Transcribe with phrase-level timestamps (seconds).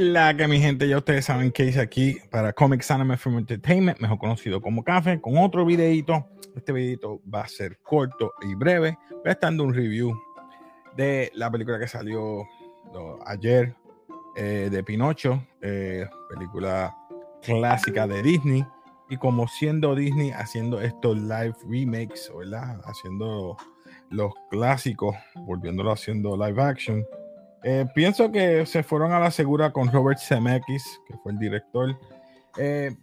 [0.00, 3.98] la que mi gente, ya ustedes saben que hice aquí para Comics Anime Film Entertainment,
[4.00, 6.26] mejor conocido como Café, con otro videito.
[6.54, 8.98] Este videito va a ser corto y breve.
[9.10, 10.12] Voy a estar dando un review
[10.96, 12.44] de la película que salió
[13.26, 13.74] ayer
[14.36, 16.94] eh, de Pinocho, eh, película
[17.42, 18.64] clásica de Disney.
[19.10, 22.80] Y como siendo Disney haciendo estos live remakes, ¿verdad?
[22.84, 23.56] Haciendo
[24.10, 27.06] los clásicos, volviéndolo haciendo live action
[27.62, 31.98] eh, pienso que se fueron a la segura con Robert Zemeckis, que fue el director.
[32.56, 32.94] Eh,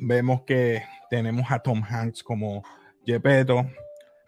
[0.00, 2.62] vemos que tenemos a Tom Hanks como
[3.04, 3.66] Gepetto.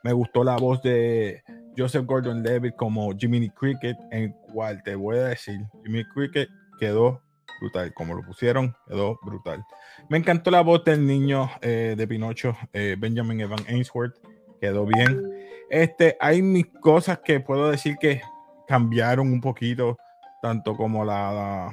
[0.03, 1.43] Me gustó la voz de
[1.77, 6.49] Joseph Gordon-Levitt como Jiminy Cricket, en cual te voy a decir, Jiminy Cricket
[6.79, 7.23] quedó
[7.61, 9.63] brutal, como lo pusieron, quedó brutal.
[10.09, 14.17] Me encantó la voz del niño eh, de Pinocho, Benjamin Evan Ainsworth,
[14.61, 15.31] quedó bien.
[15.69, 18.23] Este, hay mis cosas que puedo decir que
[18.71, 19.99] cambiaron un poquito,
[20.41, 21.73] tanto como la,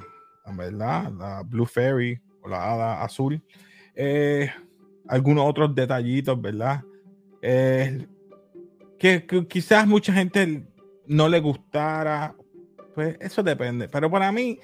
[0.53, 1.11] ¿verdad?
[1.11, 3.39] la Blue Fairy o la hada azul.
[3.93, 4.49] Eh,
[5.07, 6.81] algunos otros detallitos, ¿verdad?
[7.43, 8.07] Eh,
[8.97, 10.65] que, quizás mucha gente
[11.05, 12.35] no le gustara,
[12.95, 13.87] pues eso depende.
[13.87, 14.59] Pero para mí,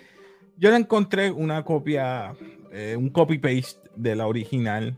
[0.57, 2.33] yo le encontré una copia,
[2.71, 4.97] eh, un copy-paste de la original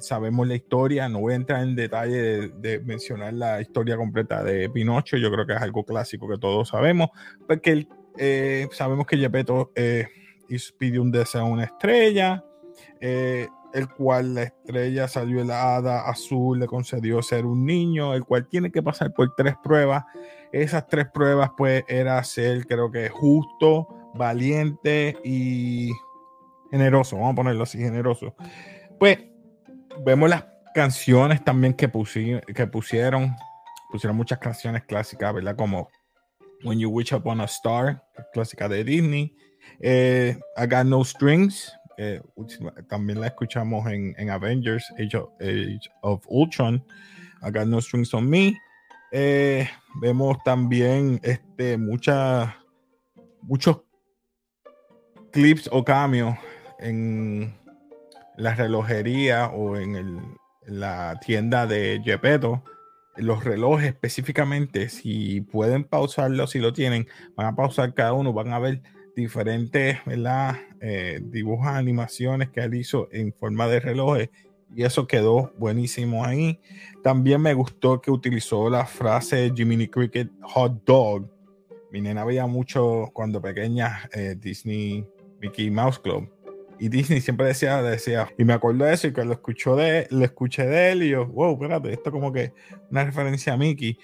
[0.00, 4.68] sabemos la historia, no voy a entrar en detalle de, mencionar la historia completa de
[4.70, 7.10] Pinocho, yo creo que es algo clásico que todos sabemos,
[7.46, 10.06] porque eh, sabemos que Gepetto eh,
[10.78, 12.44] pidió un deseo a una estrella,
[13.00, 18.24] eh, el cual la estrella salió la hada azul, le concedió ser un niño, el
[18.24, 20.04] cual tiene que pasar por tres pruebas.
[20.52, 25.90] Esas tres pruebas, pues, era ser, creo que justo, valiente y
[26.70, 28.34] generoso, vamos a ponerlo así, generoso.
[28.98, 29.18] Pues
[30.04, 30.44] vemos las
[30.74, 31.90] canciones también que,
[32.54, 33.34] que pusieron.
[33.90, 35.56] Pusieron muchas canciones clásicas, ¿verdad?
[35.56, 35.88] Como
[36.64, 39.34] When You Wish Upon a Star, clásica de Disney.
[39.80, 41.72] Eh, I Got No Strings,
[42.88, 46.84] también la escuchamos en, en Avengers, Age of, Ultron.
[47.42, 48.56] I Got No Strings on Me.
[49.10, 49.68] Eh,
[50.00, 52.50] vemos también este, muchos
[55.32, 56.36] clips o cambios
[56.78, 57.54] en
[58.38, 62.62] la relojería o en, la tienda de Gepetto,
[63.16, 68.52] los relojes específicamente, si pueden pausarlo, si lo tienen, van a pausar cada uno, van
[68.52, 68.82] a ver
[69.16, 69.96] diferentes
[70.80, 74.30] eh, dibujos, animaciones que él hizo en forma de relojes
[74.76, 76.60] y eso quedó buenísimo ahí.
[77.02, 81.28] También me gustó que utilizó la frase Jiminy Cricket Hot Dog.
[81.90, 85.08] Mi nena veía mucho cuando pequeña eh, Disney
[85.40, 86.30] Mickey Mouse Club
[86.78, 90.06] y Disney siempre decía, decía, y me acuerdo de eso y que lo, escuchó de,
[90.10, 92.52] lo escuché de él y yo, wow, espérate, esto como que
[92.90, 93.98] una referencia a Mickey,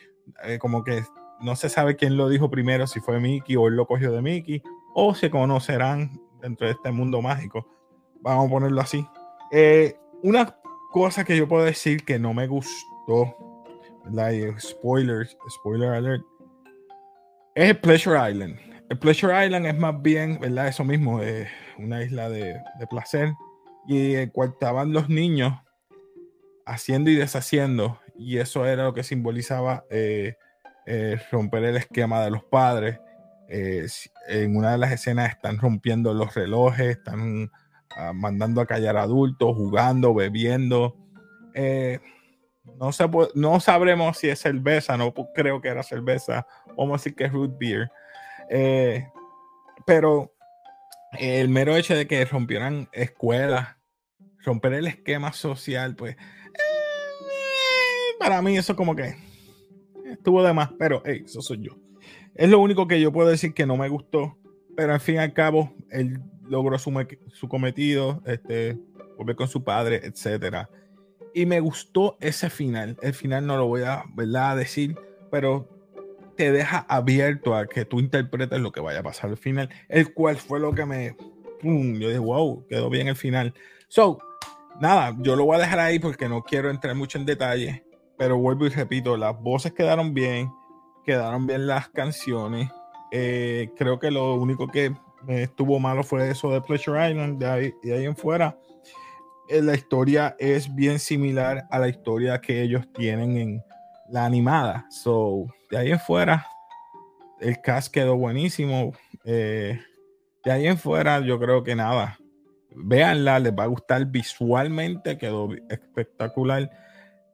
[0.44, 1.02] eh, como que
[1.40, 4.22] no se sabe quién lo dijo primero, si fue Mickey o él lo cogió de
[4.22, 4.62] Mickey,
[4.94, 7.66] o se conocerán dentro de este mundo mágico.
[8.20, 9.06] Vamos a ponerlo así.
[9.52, 10.56] Eh, una
[10.92, 13.36] cosa que yo puedo decir que no me gustó,
[14.10, 16.22] like, spoilers, spoiler alert,
[17.54, 18.73] es Pleasure Island.
[18.90, 20.68] El Pleasure Island es más bien, ¿verdad?
[20.68, 23.32] Eso mismo, eh, una isla de, placer,
[23.86, 25.54] y cual estaban los niños
[26.66, 30.34] haciendo y deshaciendo, y eso era lo que simbolizaba eh,
[30.86, 33.00] eh, romper el esquema de los padres.
[33.48, 33.86] Eh,
[34.28, 37.50] en una de las escenas están rompiendo los relojes, están
[37.96, 40.96] ah, mandando a callar adultos, jugando, bebiendo.
[42.78, 42.90] no,
[43.34, 46.46] no sabremos si es cerveza, no creo que era cerveza,
[46.76, 47.90] vamos a decir que es root beer.
[49.86, 50.34] Pero
[51.18, 53.76] el mero hecho de que rompieran escuelas,
[54.44, 56.58] romper el esquema social, pues eh,
[58.18, 59.16] para mí eso como que
[60.04, 61.76] estuvo de más, pero hey, eso soy yo.
[62.34, 64.36] Es lo único que yo puedo decir que no me gustó,
[64.76, 66.92] pero al fin y al cabo él logró su,
[67.28, 68.78] su cometido, este,
[69.16, 70.68] volver con su padre, etcétera.
[71.32, 72.96] Y me gustó ese final.
[73.02, 74.56] El final no lo voy a, ¿verdad?
[74.56, 74.96] decir,
[75.30, 75.68] pero
[76.36, 80.12] te deja abierto a que tú interpretes lo que vaya a pasar al final, el
[80.12, 81.16] cual fue lo que me,
[81.60, 83.54] pum, yo dije, wow, quedó bien el final.
[83.88, 84.18] So,
[84.80, 87.84] nada, yo lo voy a dejar ahí porque no quiero entrar mucho en detalle,
[88.18, 90.50] pero vuelvo y repito, las voces quedaron bien,
[91.04, 92.70] quedaron bien las canciones.
[93.12, 94.92] Eh, creo que lo único que
[95.28, 98.58] estuvo malo fue eso de Pleasure Island, de ahí, de ahí en fuera.
[99.48, 103.62] Eh, la historia es bien similar a la historia que ellos tienen en
[104.10, 104.86] la animada.
[104.90, 106.46] So, de ahí en fuera,
[107.40, 108.92] el cast quedó buenísimo.
[109.24, 109.80] Eh,
[110.44, 112.18] de ahí en fuera, yo creo que nada.
[112.76, 116.70] Véanla, les va a gustar visualmente, quedó espectacular.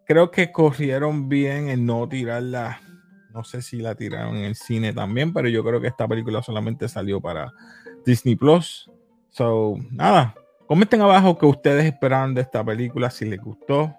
[0.06, 2.80] Creo que corrieron bien en no tirar la,
[3.32, 6.42] No sé si la tiraron en el cine también, pero yo creo que esta película
[6.42, 7.52] solamente salió para
[8.04, 8.90] Disney Plus.
[9.30, 10.34] So, nada,
[10.66, 13.94] comenten abajo qué ustedes esperaron de esta película, si les gustó,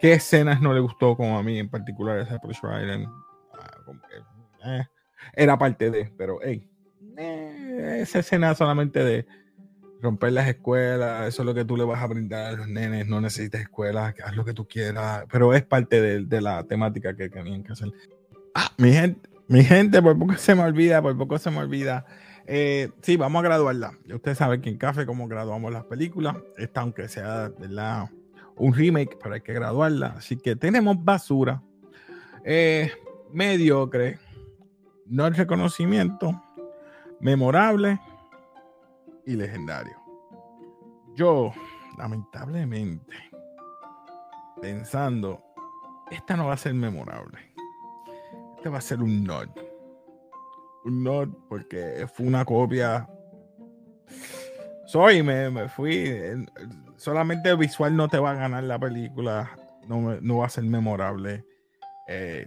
[0.00, 2.80] qué escenas no les gustó, como a mí en particular, esa Push ah,
[4.64, 4.86] eh,
[5.34, 6.68] era parte de, pero hey,
[7.16, 9.26] eh, esa escena solamente de
[10.00, 13.06] romper las escuelas, eso es lo que tú le vas a brindar a los nenes,
[13.06, 17.28] no necesitas escuelas, haz lo que tú quieras, pero es parte de, la temática que
[17.28, 17.92] tenían que hacer.
[18.54, 22.06] Ah, mi gente, mi gente, por poco se me olvida, por poco se me olvida.
[22.46, 23.98] Eh, sí, vamos a graduarla.
[24.12, 26.36] Usted sabe que en Café cómo graduamos las películas.
[26.56, 28.08] Esta, aunque sea ¿verdad?
[28.58, 30.14] Un remake, pero hay que graduarla.
[30.18, 31.62] Así que tenemos basura.
[32.44, 32.90] Eh,
[33.32, 34.18] mediocre.
[35.06, 36.42] No el reconocimiento.
[37.20, 38.00] Memorable
[39.26, 39.96] y legendario.
[41.14, 41.52] Yo,
[41.98, 43.16] lamentablemente,
[44.60, 45.42] pensando,
[46.10, 47.38] esta no va a ser memorable.
[48.56, 49.48] Este va a ser un nod.
[50.84, 53.08] Un nod porque fue una copia.
[54.88, 56.10] Soy, me, fui.
[56.96, 59.50] Solamente visual no te va a ganar la película.
[59.86, 61.44] No, no va a ser memorable.
[62.08, 62.46] Eh,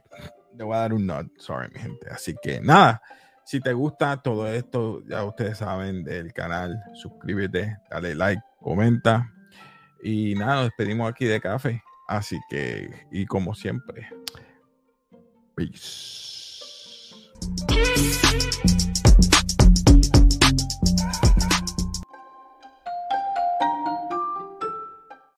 [0.58, 1.28] le voy a dar un nod.
[1.38, 2.10] Sorry, mi gente.
[2.10, 3.00] Así que nada.
[3.46, 9.32] Si te gusta todo esto, ya ustedes saben del canal, suscríbete, dale like, comenta.
[10.02, 11.84] Y nada, nos despedimos aquí de café.
[12.08, 14.10] Así que, y como siempre,
[15.56, 16.32] peace.